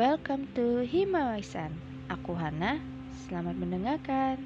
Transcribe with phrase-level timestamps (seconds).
[0.00, 1.76] Welcome to Himawaisan.
[2.08, 2.80] Aku Hana.
[3.28, 4.40] Selamat mendengarkan.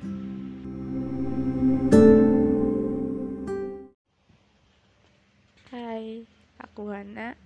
[5.71, 6.27] Hai,
[6.59, 7.39] aku Hana.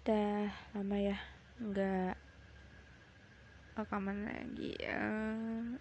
[0.00, 1.20] Udah lama ya
[1.60, 2.16] nggak
[3.76, 4.80] rekaman lagi.
[4.80, 5.76] Uh,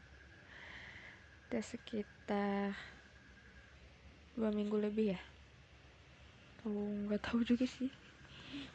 [1.48, 2.76] udah sekitar
[4.36, 5.22] dua minggu lebih ya.
[6.60, 6.76] Aku
[7.08, 7.88] nggak tahu juga sih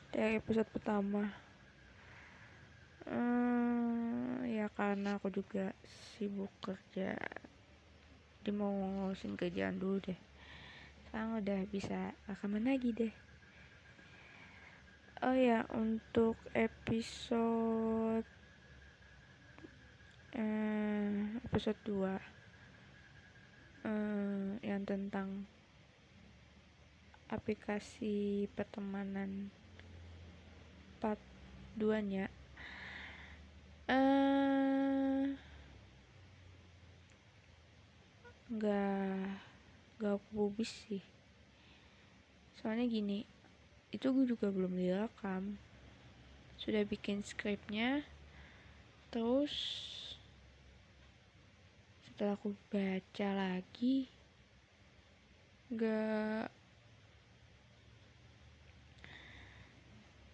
[0.08, 1.43] dari episode pertama
[3.08, 7.16] hmm, ya karena aku juga sibuk kerja.
[8.40, 10.20] Jadi mau ngurusin kerjaan dulu deh.
[11.08, 13.14] Sekarang udah bisa rekaman lagi deh.
[15.24, 18.28] Oh ya untuk episode
[20.36, 22.20] eh, episode 2
[23.88, 25.48] eh, yang tentang
[27.32, 29.48] aplikasi pertemanan
[31.00, 31.18] part
[31.74, 32.28] 2 nya
[33.90, 35.22] uh,
[38.52, 39.40] nggak
[39.98, 41.02] nggak publis sih.
[42.60, 43.26] Soalnya gini
[43.90, 45.58] itu gue juga belum direkam.
[46.56, 48.06] Sudah bikin skripnya
[49.14, 49.54] terus
[52.02, 54.10] setelah aku baca lagi
[55.70, 56.50] nggak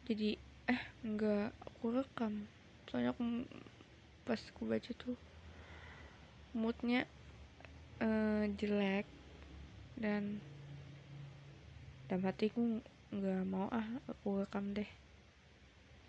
[0.08, 2.48] jadi eh enggak aku rekam
[2.91, 3.46] soalnya aku
[4.27, 5.14] pas aku baca tuh
[6.50, 7.06] moodnya
[8.02, 9.06] uh, jelek
[9.94, 10.42] dan
[12.11, 12.83] dalam hatiku
[13.14, 14.91] nggak mau ah aku rekam deh.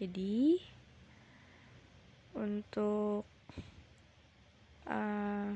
[0.01, 0.57] Jadi
[2.33, 3.29] untuk
[4.89, 5.53] uh,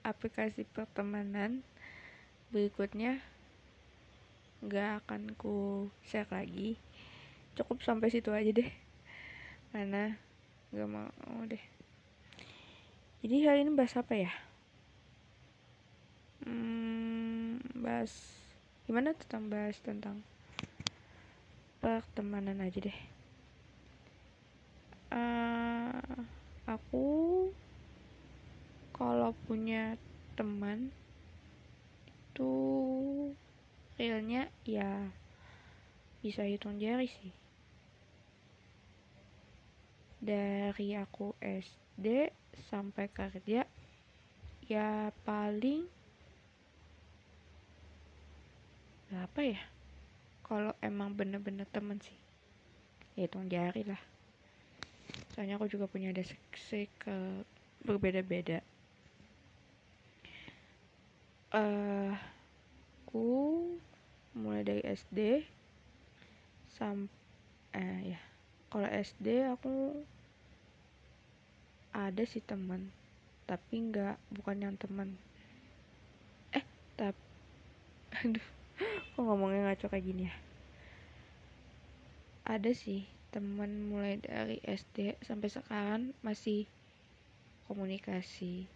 [0.00, 1.60] aplikasi pertemanan
[2.48, 3.20] berikutnya
[4.64, 6.80] nggak akan ku share lagi.
[7.52, 8.87] Cukup sampai situ aja deh
[9.72, 10.16] karena
[10.72, 11.38] gak mau.
[11.48, 11.64] Deh.
[13.24, 14.32] Jadi hari ini bahas apa ya?
[16.46, 18.12] Hmm, bahas
[18.86, 20.16] gimana tentang bahas tentang
[21.82, 22.98] pertemanan aja deh.
[25.08, 26.24] Uh,
[26.68, 27.06] aku
[28.92, 29.96] kalau punya
[30.36, 30.92] teman
[32.38, 32.54] itu
[33.98, 35.10] realnya ya
[36.22, 37.34] bisa hitung jari sih
[40.28, 42.28] dari aku SD
[42.68, 43.64] sampai kerja
[44.68, 45.88] ya paling
[49.08, 49.60] apa ya?
[50.44, 52.12] Kalau emang bener-bener temen sih
[53.16, 54.00] ya hitung jari lah.
[55.32, 56.20] Soalnya aku juga punya ada
[56.76, 57.16] ke
[57.88, 58.60] berbeda-beda.
[61.48, 62.12] Uh,
[63.08, 63.64] aku
[64.36, 65.40] mulai dari SD
[66.76, 67.08] sampai
[67.72, 68.20] uh, ya
[68.68, 70.04] kalau SD aku
[71.92, 72.92] ada sih teman
[73.48, 75.16] tapi nggak bukan yang teman
[76.52, 76.64] eh
[76.96, 77.22] tapi
[78.24, 78.48] aduh
[79.18, 80.34] kok ngomongnya ngaco kayak gini ya?
[82.46, 83.04] Ada sih
[83.34, 86.64] teman mulai dari SD sampai sekarang masih
[87.66, 88.70] komunikasi.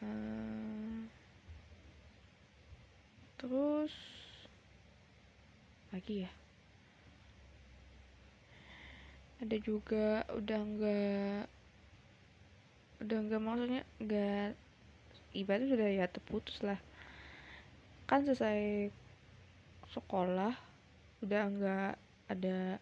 [0.00, 1.04] Uh,
[3.36, 3.92] terus
[5.92, 6.32] lagi ya
[9.36, 11.42] ada juga udah enggak
[13.04, 14.48] udah enggak maksudnya enggak
[15.36, 16.80] ibaratnya sudah ya terputus lah.
[18.08, 18.88] Kan selesai
[19.92, 20.54] sekolah
[21.20, 21.92] udah enggak
[22.32, 22.80] ada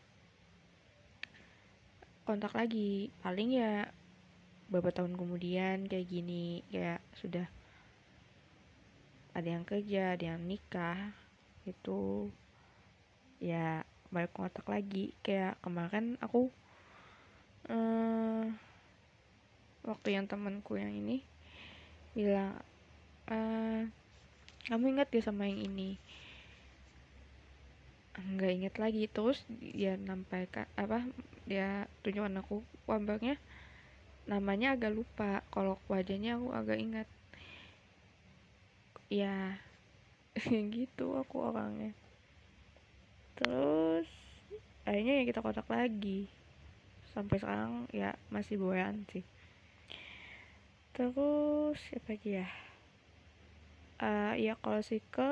[2.22, 3.10] kontak lagi.
[3.18, 3.90] Paling ya
[4.70, 7.46] beberapa tahun kemudian kayak gini kayak sudah
[9.34, 11.10] ada yang kerja ada yang nikah
[11.66, 12.30] itu
[13.42, 13.82] ya
[14.14, 15.10] balik kontak lagi.
[15.26, 16.46] Kayak kemarin aku
[17.66, 18.46] uh,
[19.82, 21.26] waktu yang temanku yang ini
[22.14, 22.54] bilang
[23.26, 23.82] uh,
[24.70, 25.98] kamu ingat ya sama yang ini?
[28.14, 29.02] Nggak inget lagi.
[29.10, 31.02] Terus dia nampaikan apa
[31.50, 33.34] dia tunjukkan aku gambarnya
[34.30, 35.42] namanya agak lupa.
[35.50, 37.08] Kalau wajahnya aku agak ingat.
[39.10, 39.58] Ya
[40.74, 41.94] gitu aku orangnya
[43.34, 44.06] terus
[44.84, 46.28] akhirnya ya kita kontak lagi.
[47.14, 49.24] Sampai sekarang ya masih boyan sih.
[50.94, 52.48] Terus siapa lagi ya?
[53.98, 55.30] Uh, ya kalau ke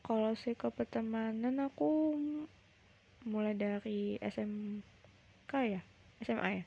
[0.00, 2.16] kalau ke pertemanan aku
[3.24, 5.80] mulai dari SMK ya?
[6.24, 6.64] SMA ya?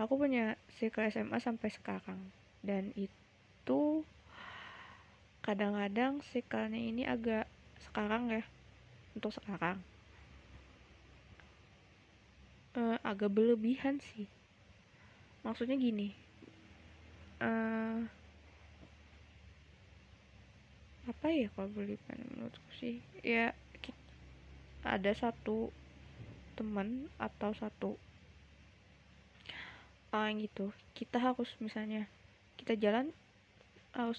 [0.00, 2.20] Aku punya ke SMA sampai sekarang.
[2.64, 4.04] Dan itu
[5.44, 7.44] kadang-kadang sikalnya ini agak
[7.84, 8.44] sekarang ya
[9.14, 9.78] untuk sekarang.
[12.74, 14.26] Uh, agak berlebihan sih.
[15.46, 16.10] Maksudnya gini.
[17.38, 18.06] Uh,
[21.04, 22.98] apa ya kalau berlebihan menurutku sih?
[23.22, 23.54] Ya
[24.84, 25.72] ada satu
[26.54, 27.90] teman atau satu
[30.12, 30.70] orang gitu.
[30.94, 32.06] Kita harus misalnya
[32.60, 33.10] kita jalan
[33.94, 34.18] harus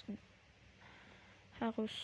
[1.60, 1.94] harus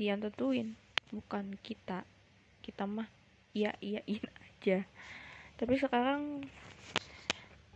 [0.00, 0.72] dia tentuin
[1.12, 2.08] bukan kita.
[2.64, 3.12] Kita mah
[3.52, 4.88] iya iyain aja.
[5.60, 6.48] Tapi sekarang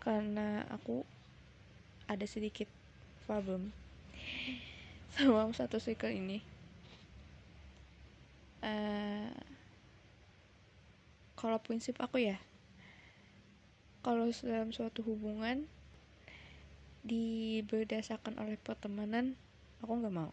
[0.00, 1.05] karena aku
[2.09, 2.69] ada sedikit
[3.29, 3.73] problem
[5.17, 6.44] sama satu cycle ini
[8.61, 9.32] uh,
[11.41, 12.37] kalau prinsip aku ya
[14.05, 15.65] kalau dalam suatu hubungan
[17.05, 19.37] diberdasarkan oleh pertemanan
[19.81, 20.32] aku nggak mau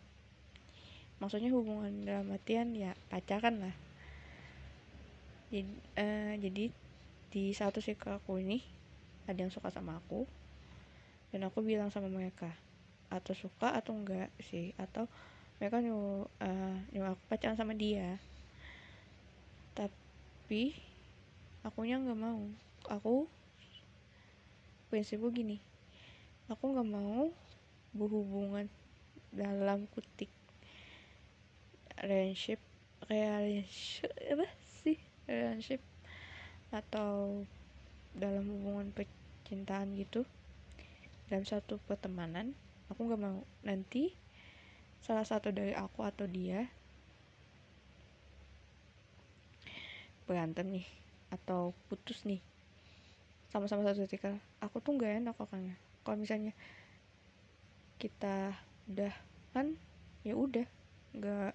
[1.21, 3.75] maksudnya hubungan dalam artian ya pacaran lah.
[5.53, 6.63] Jadi, uh, jadi
[7.31, 8.65] di satu sikap aku ini
[9.29, 10.25] ada yang suka sama aku
[11.29, 12.49] dan aku bilang sama mereka
[13.07, 15.05] atau suka atau enggak sih atau
[15.61, 18.17] mereka nyuruh uh, nyuruh aku pacaran sama dia.
[19.77, 20.73] Tapi
[21.61, 22.41] akunya nggak mau.
[22.89, 23.29] Aku
[24.89, 25.61] prinsipku gini
[26.51, 27.31] aku nggak mau
[27.95, 28.67] berhubungan
[29.31, 30.27] dalam kutik
[32.01, 32.59] relationship
[33.07, 34.47] relationship apa
[34.81, 34.97] sih?
[35.29, 35.81] Relationship
[36.71, 37.43] atau
[38.11, 40.27] dalam hubungan percintaan gitu
[41.31, 42.51] dalam satu pertemanan
[42.91, 43.39] aku nggak mau.
[43.63, 44.11] Nanti
[44.99, 46.67] salah satu dari aku atau dia
[50.27, 50.87] berantem nih
[51.31, 52.39] atau putus nih
[53.51, 54.23] sama-sama satu titik
[54.63, 55.75] aku tuh nggak enak orangnya.
[56.07, 56.55] Kalau misalnya
[57.99, 58.55] kita
[58.87, 59.13] udah
[59.51, 59.75] kan
[60.23, 60.65] ya udah
[61.11, 61.53] nggak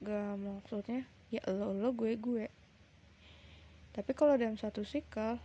[0.00, 2.48] nggak maksudnya ya lo lo gue gue.
[3.92, 5.36] Tapi kalau dalam satu sikal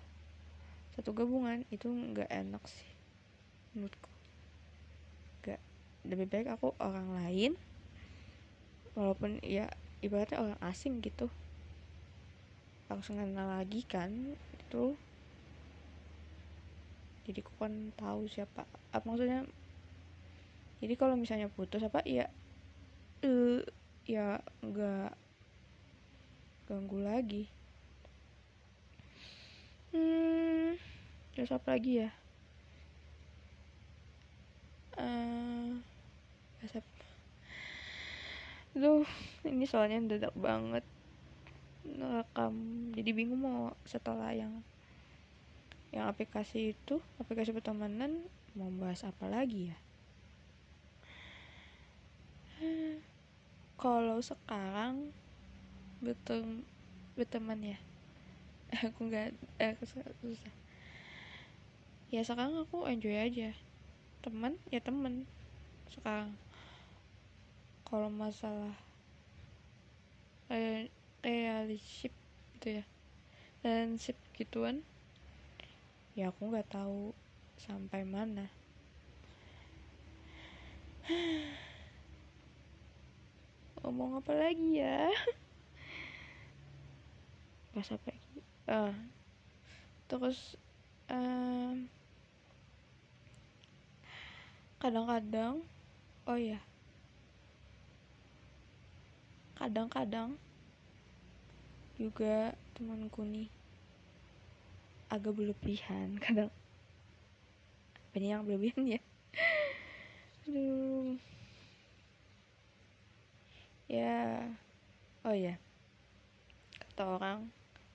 [0.95, 2.87] satu gabungan itu nggak enak sih
[3.75, 4.11] menurutku.
[5.43, 5.61] Nggak
[6.07, 7.51] lebih baik aku orang lain
[8.95, 9.67] walaupun ya
[9.99, 11.27] ibaratnya orang asing gitu.
[12.87, 14.95] Langsung kenal lagi kan itu
[17.27, 18.63] jadi aku kan tahu siapa
[18.95, 19.43] apa maksudnya?
[20.79, 22.29] Jadi kalau misalnya putus apa ya
[23.25, 23.59] uh,
[24.05, 25.11] ya nggak
[26.69, 27.43] ganggu lagi.
[29.93, 30.77] Hmm
[31.35, 32.09] terus apa lagi ya?
[34.95, 35.75] Uh,
[38.75, 39.07] Duh,
[39.47, 40.83] ini soalnya dadak banget
[41.83, 42.55] ngerekam.
[42.95, 44.63] Jadi bingung mau setelah yang
[45.95, 48.19] yang aplikasi itu aplikasi pertemanan
[48.51, 49.77] mau bahas apa lagi ya
[53.75, 55.11] kalau sekarang
[56.03, 56.63] betul
[57.15, 57.77] berteman ya?
[58.91, 60.03] Aku nggak eh, susah
[62.11, 63.51] ya sekarang aku enjoy aja.
[64.23, 65.27] Teman ya teman
[65.91, 66.33] sekarang
[67.85, 68.73] kalau masalah
[70.49, 70.89] kayak
[71.21, 72.13] relationship
[72.57, 72.85] gitu ya.
[73.61, 74.83] Relationship gituan
[76.15, 77.11] ya aku nggak tahu
[77.59, 78.47] sampai mana
[83.85, 85.13] ngomong apa lagi ya?
[87.77, 88.41] Bahas apa lagi?
[88.65, 88.97] Uh,
[90.09, 90.57] terus
[94.81, 95.61] kadang kadang-kadang
[96.25, 96.57] oh ya
[99.53, 100.33] kadang-kadang
[102.01, 103.53] juga temanku nih
[105.13, 106.49] agak berlebihan kadang.
[108.17, 109.01] Banyak yang berlebihan ya?
[110.49, 111.21] Aduh
[113.85, 114.41] ya
[115.21, 115.61] oh ya
[116.81, 117.49] kata orang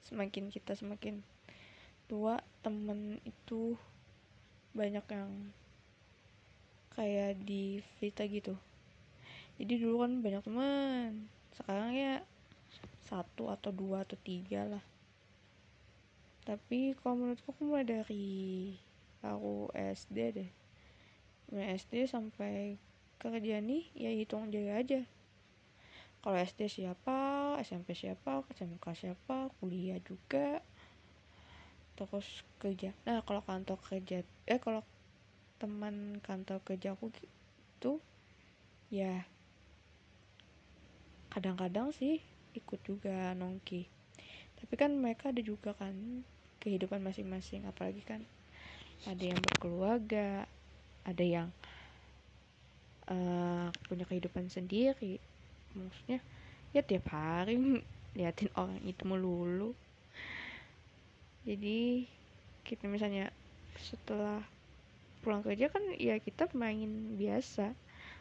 [0.07, 1.23] semakin kita semakin
[2.11, 3.75] tua temen itu
[4.75, 5.31] banyak yang
[6.95, 8.59] kayak di Vita gitu.
[9.59, 12.15] Jadi dulu kan banyak teman sekarang ya
[13.07, 14.85] satu atau dua atau tiga lah.
[16.47, 18.75] Tapi kalau menurutku aku mulai dari
[19.23, 20.51] aku SD deh.
[21.51, 22.79] Mulai SD sampai
[23.21, 25.01] kerja nih ya hitung jaga aja
[26.21, 27.17] kalau SD siapa
[27.65, 30.61] SMP siapa SMK siapa kuliah juga.
[31.97, 32.93] Terus kerja.
[33.09, 34.85] Nah kalau kantor kerja eh kalau
[35.61, 38.01] teman kantor kerja aku gitu
[38.89, 39.29] ya
[41.33, 42.21] kadang-kadang sih
[42.53, 43.89] ikut juga nongki.
[44.61, 46.25] Tapi kan mereka ada juga kan
[46.61, 47.65] kehidupan masing-masing.
[47.65, 48.21] Apalagi kan
[49.09, 50.45] ada yang berkeluarga
[51.09, 51.49] ada yang
[53.09, 55.17] uh, punya kehidupan sendiri
[55.75, 56.19] maksudnya
[56.71, 57.83] ya tiap hari
[58.15, 59.71] liatin orang itu melulu.
[61.47, 62.05] Jadi
[62.67, 63.33] kita misalnya
[63.79, 64.45] setelah
[65.21, 67.75] pulang kerja kan ya kita main biasa.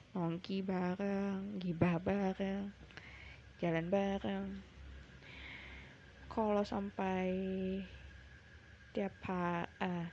[0.09, 2.73] Nongki bareng gibah bareng
[3.61, 4.47] jalan bareng.
[6.29, 7.29] Kalau sampai
[8.95, 10.07] tiap hari uh,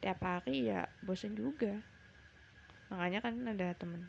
[0.00, 1.82] tiap hari ya bosen juga.
[2.88, 4.06] Makanya kan ada temen.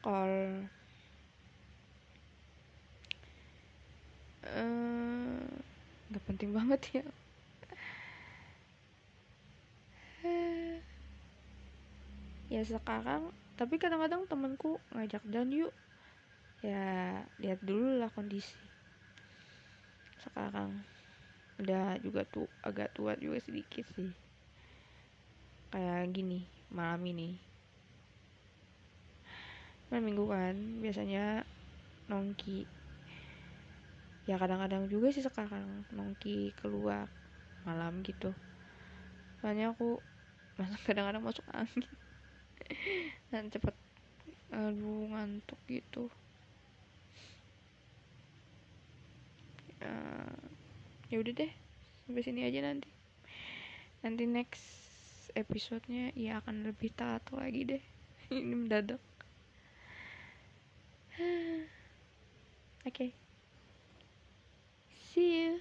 [0.00, 0.64] Call
[4.52, 7.04] uh, penting banget ya.
[12.52, 15.74] Ya sekarang tapi kadang-kadang temenku ngajak dan yuk.
[16.62, 18.56] Ya lihat dulu lah kondisi.
[20.22, 20.80] Sekarang
[21.58, 24.10] udah juga tuh agak tua juga sedikit sih.
[25.74, 27.36] Kayak gini malam ini.
[29.90, 31.42] Malam minggu kan biasanya
[32.08, 32.83] nongki
[34.24, 37.08] ya kadang-kadang juga sih sekarang nongki keluar
[37.64, 38.32] malam gitu.
[39.40, 40.00] Soalnya aku
[40.88, 41.84] kadang-kadang masuk angin.
[43.28, 43.76] Dan cepet
[44.48, 46.08] aduh ngantuk gitu.
[49.82, 49.92] Ya,
[51.12, 51.52] ya udah deh.
[52.08, 52.88] Sampai sini aja nanti.
[54.00, 54.64] Nanti next
[55.36, 57.82] episodenya ya akan lebih taat lagi deh.
[58.32, 59.02] Ini mendadak.
[62.88, 62.88] Oke.
[62.88, 63.23] okay.
[65.14, 65.60] See you